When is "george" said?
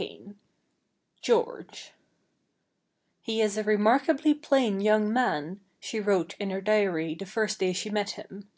1.20-1.92